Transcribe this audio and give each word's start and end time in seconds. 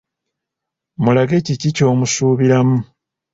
Mulage 1.03 1.37
kiki 1.45 1.69
ky’omusuubiramu. 1.77 2.77